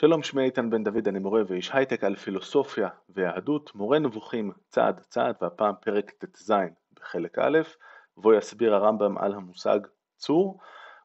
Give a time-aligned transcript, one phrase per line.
[0.00, 5.00] שלום, שמי איתן בן דוד, אני מורה ואיש הייטק על פילוסופיה ויהדות, מורה נבוכים צעד
[5.00, 6.52] צעד, והפעם פרק ט"ז
[6.94, 7.58] בחלק א',
[8.16, 9.78] בו יסביר הרמב"ם על המושג
[10.16, 10.60] צור,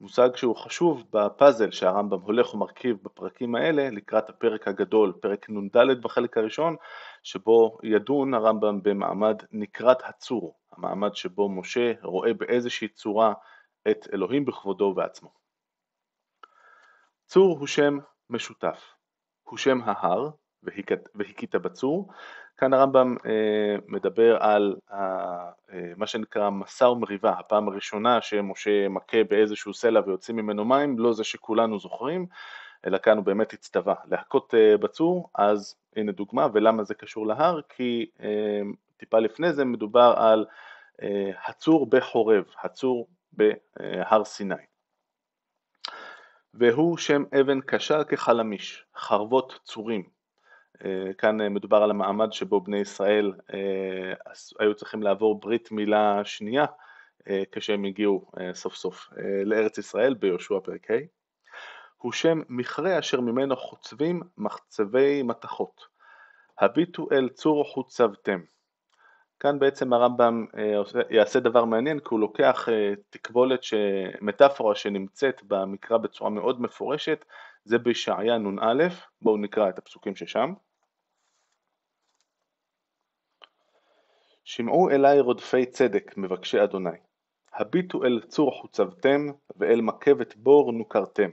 [0.00, 6.36] מושג שהוא חשוב בפאזל שהרמב"ם הולך ומרכיב בפרקים האלה לקראת הפרק הגדול, פרק נ"ד בחלק
[6.38, 6.76] הראשון,
[7.22, 13.32] שבו ידון הרמב"ם במעמד נקרת הצור, המעמד שבו משה רואה באיזושהי צורה
[13.90, 15.30] את אלוהים בכבודו ובעצמו.
[17.26, 17.98] צור הוא שם
[18.30, 18.94] משותף,
[19.42, 20.30] הוא שם ההר
[21.14, 22.08] והכית בצור.
[22.56, 25.50] כאן הרמב"ם אה, מדבר על אה,
[25.96, 31.24] מה שנקרא מסע ומריבה, הפעם הראשונה שמשה מכה באיזשהו סלע ויוצאים ממנו מים, לא זה
[31.24, 32.26] שכולנו זוכרים,
[32.86, 37.60] אלא כאן הוא באמת הצטווה להכות אה, בצור, אז הנה דוגמה, ולמה זה קשור להר?
[37.68, 38.60] כי אה,
[38.96, 40.46] טיפה לפני זה מדובר על
[41.02, 44.54] אה, הצור בחורב, הצור בהר סיני.
[46.58, 50.02] והוא שם אבן קשה כחלמיש, חרבות צורים.
[50.84, 56.24] אה, כאן אה, מדובר על המעמד שבו בני ישראל אה, היו צריכים לעבור ברית מילה
[56.24, 56.64] שנייה
[57.52, 59.08] כשהם הגיעו סוף סוף
[59.44, 60.94] לארץ ישראל ביהושע פרק ה'.
[61.96, 65.86] הוא שם מכרה אשר ממנו חוצבים מחצבי מתכות.
[66.58, 68.40] הביטו אל צור חוצבתם.
[69.40, 73.60] כאן בעצם הרמב"ם אה, יעשה דבר מעניין כי הוא לוקח אה, תקבולת,
[74.20, 77.24] מטאפורה שנמצאת במקרא בצורה מאוד מפורשת,
[77.64, 78.88] זה בישעיה נ"א,
[79.22, 80.52] בואו נקרא את הפסוקים ששם.
[84.44, 86.98] שמעו אליי רודפי צדק מבקשי אדוני,
[87.54, 89.26] הביטו אל צור חוצבתם
[89.56, 91.30] ואל מקבת בור נוכרתם.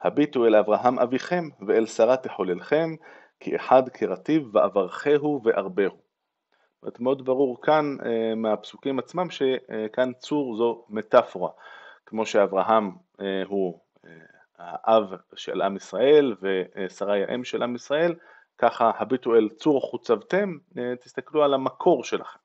[0.00, 2.90] הביטו אל אברהם אביכם ואל שרה תחוללכם,
[3.40, 6.11] כי אחד כרטיב ואברכהו וארבהו.
[6.82, 11.50] זאת מאוד ברור כאן אה, מהפסוקים עצמם שכאן צור זו מטאפורה,
[12.06, 14.10] כמו שאברהם אה, הוא אה,
[14.58, 18.14] האב של עם ישראל ושרי האם של עם ישראל,
[18.58, 20.56] ככה הביטו אל צור חוצבתם,
[21.00, 22.38] תסתכלו על המקור שלכם.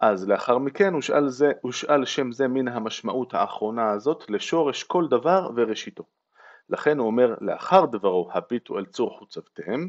[0.00, 5.50] אז לאחר מכן הושאל, זה, הושאל שם זה מן המשמעות האחרונה הזאת לשורש כל דבר
[5.56, 6.04] וראשיתו.
[6.68, 9.88] לכן הוא אומר לאחר דברו הביטו אל צור חוצבתם,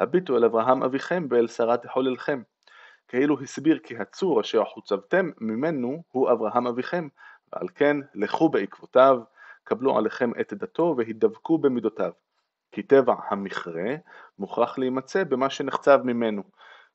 [0.00, 2.42] הביטו אל אברהם אביכם ואל שרה תחוללכם.
[3.08, 7.08] כאילו הסביר כי הצור אשר חוצבתם ממנו הוא אברהם אביכם,
[7.52, 9.20] ועל כן לכו בעקבותיו,
[9.64, 12.12] קבלו עליכם את דתו והידבקו במידותיו.
[12.72, 13.94] כי טבע המכרה
[14.38, 16.42] מוכרח להימצא במה שנחצב ממנו.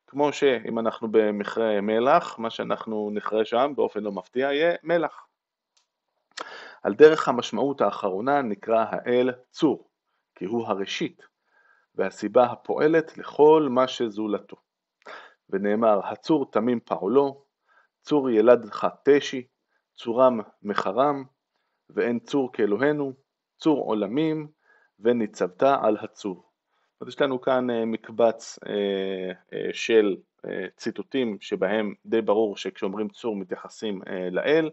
[0.08, 5.28] כמו שאם אנחנו במכרה מלח, מה שאנחנו נכרה שם באופן לא מפתיע יהיה מלח.
[6.84, 9.90] על דרך המשמעות האחרונה נקרא האל צור,
[10.36, 11.22] כי הוא הראשית,
[11.98, 14.58] והסיבה הפועלת לכל מה שזולתו.
[15.50, 17.44] ונאמר, הצור תמים פעולו,
[18.02, 19.48] צור ילדך תשי,
[19.96, 21.24] צורם מחרם,
[21.90, 23.14] ואין צור כאלוהינו,
[23.58, 24.48] צור עולמים,
[25.00, 26.48] וניצבת על הצור.
[27.02, 30.16] אז יש לנו כאן אה, מקבץ אה, אה, של
[30.76, 34.70] ציטוטים שבהם די ברור שכשאומרים צור מתייחסים לאל,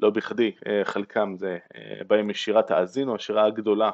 [0.00, 0.52] לא בכדי
[0.84, 1.58] חלקם זה
[2.06, 3.90] באים משירת האזינו, השירה הגדולה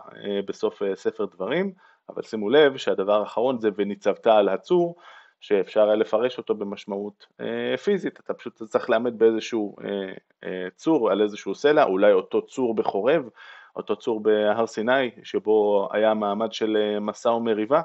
[0.47, 1.73] בסוף ספר דברים,
[2.09, 4.97] אבל שימו לב שהדבר האחרון זה וניצבת על הצור,
[5.41, 10.13] שאפשר היה לפרש אותו במשמעות אה, פיזית, אתה פשוט צריך לעמד באיזשהו אה,
[10.45, 13.29] אה, צור, על איזשהו סלע, אולי אותו צור בחורב,
[13.77, 17.83] אותו צור בהר סיני, שבו היה מעמד של אה, מסע ומריבה.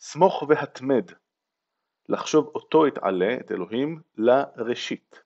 [0.00, 1.10] סמוך והתמד,
[2.08, 5.22] לחשוב אותו יתעלה, את אלוהים, לראשית.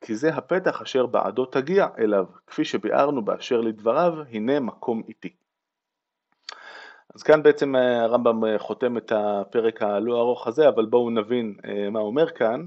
[0.00, 5.36] כי זה הפתח אשר בעדו תגיע אליו, כפי שביארנו באשר לדבריו, הנה מקום איתי.
[7.14, 11.54] אז כאן בעצם אה, הרמב"ם אה, חותם את הפרק הלא ארוך הזה, אבל בואו נבין
[11.64, 12.66] אה, מה הוא אומר כאן,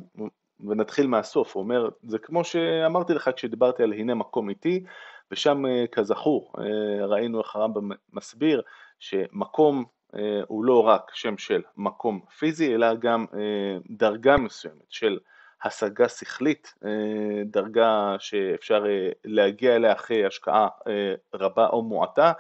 [0.60, 1.56] ונתחיל מהסוף.
[1.56, 4.84] הוא אומר, זה כמו שאמרתי לך כשדיברתי על הנה מקום איתי,
[5.32, 6.54] ושם כזכור
[7.02, 8.62] ראינו איך הרמב"ם מסביר
[9.00, 9.86] שמקום
[10.48, 13.26] הוא לא רק שם של מקום פיזי, אלא גם
[13.90, 15.20] דרגה מסוימת של
[15.64, 16.74] השגה שכלית,
[17.46, 18.86] דרגה שאפשר
[19.26, 20.68] להגיע אליה אחרי השקעה
[21.34, 22.32] רבה או מועטה,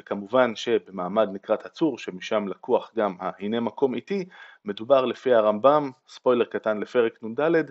[0.00, 4.24] וכמובן שבמעמד נקרת הצור, שמשם לקוח גם ה"הנה מקום איתי",
[4.64, 7.70] מדובר לפי הרמב"ם, ספוילר קטן לפרק נ"ד,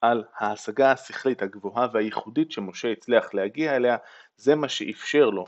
[0.00, 3.96] על ההשגה השכלית הגבוהה והייחודית שמשה הצליח להגיע אליה,
[4.36, 5.46] זה מה שאפשר לו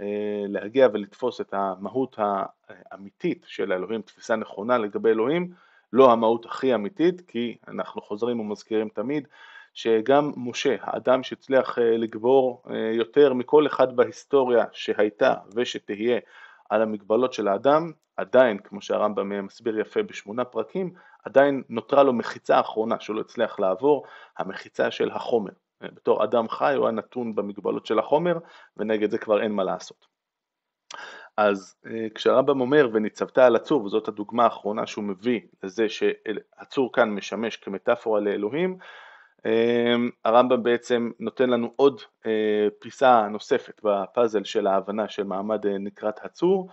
[0.00, 5.52] אה, להגיע ולתפוס את המהות האמיתית של האלוהים, תפיסה נכונה לגבי אלוהים,
[5.92, 9.28] לא המהות הכי אמיתית, כי אנחנו חוזרים ומזכירים תמיד
[9.76, 16.18] שגם משה, האדם שהצליח אה, לגבור אה, יותר מכל אחד בהיסטוריה שהייתה ושתהיה
[16.70, 20.92] על המגבלות של האדם, עדיין, כמו שהרמב"ם מסביר יפה בשמונה פרקים,
[21.24, 24.04] עדיין נותרה לו מחיצה אחרונה שהוא לא הצליח לעבור,
[24.38, 25.52] המחיצה של החומר.
[25.80, 28.38] בתור אדם חי הוא היה נתון במגבלות של החומר
[28.76, 30.06] ונגד זה כבר אין מה לעשות.
[31.36, 31.74] אז
[32.14, 38.20] כשהרמב"ם אומר וניצבת על הצור, וזאת הדוגמה האחרונה שהוא מביא לזה שהצור כאן משמש כמטאפורה
[38.20, 38.78] לאלוהים,
[40.24, 42.00] הרמב"ם בעצם נותן לנו עוד
[42.80, 46.68] פיסה נוספת בפאזל של ההבנה של מעמד נקרת הצור,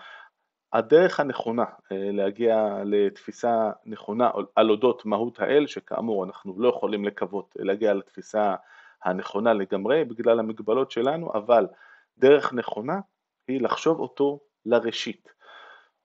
[0.73, 7.55] הדרך הנכונה אה, להגיע לתפיסה נכונה על אודות מהות האל, שכאמור אנחנו לא יכולים לקוות
[7.59, 8.55] להגיע לתפיסה
[9.03, 11.67] הנכונה לגמרי בגלל המגבלות שלנו, אבל
[12.17, 12.99] דרך נכונה
[13.47, 15.32] היא לחשוב אותו לראשית.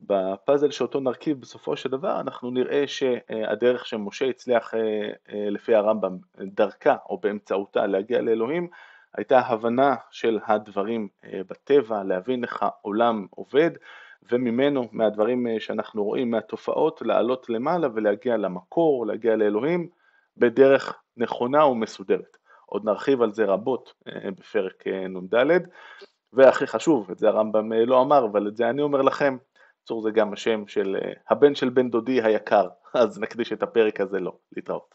[0.00, 4.80] בפאזל שאותו נרכיב בסופו של דבר אנחנו נראה שהדרך שמשה הצליח אה,
[5.32, 8.68] אה, לפי הרמב"ם דרכה או באמצעותה להגיע לאלוהים
[9.16, 13.70] הייתה הבנה של הדברים בטבע, להבין איך העולם עובד
[14.32, 19.88] וממנו, מהדברים אה, שאנחנו רואים, מהתופעות, לעלות למעלה ולהגיע למקור, להגיע לאלוהים,
[20.36, 22.36] בדרך נכונה ומסודרת.
[22.66, 25.62] עוד נרחיב על זה רבות אה, בפרק אה, נ"ד,
[26.32, 29.36] והכי חשוב, את זה הרמב"ם לא אמר, אבל את זה אני אומר לכם,
[29.88, 30.96] צור זה גם השם של
[31.31, 34.94] הבן של בן דודי היקר, אז נקדיש את הפרק הזה לו, להתראות.